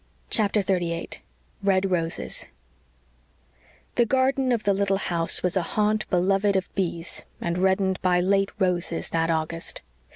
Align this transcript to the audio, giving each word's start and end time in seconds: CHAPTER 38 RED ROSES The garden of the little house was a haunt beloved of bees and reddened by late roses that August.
CHAPTER 0.31 0.63
38 0.63 1.19
RED 1.61 1.91
ROSES 1.91 2.47
The 3.93 4.05
garden 4.07 4.51
of 4.51 4.63
the 4.63 4.73
little 4.73 4.97
house 4.97 5.43
was 5.43 5.55
a 5.55 5.61
haunt 5.77 6.09
beloved 6.09 6.55
of 6.55 6.73
bees 6.73 7.23
and 7.39 7.59
reddened 7.59 8.01
by 8.01 8.19
late 8.19 8.49
roses 8.57 9.09
that 9.09 9.29
August. 9.29 9.83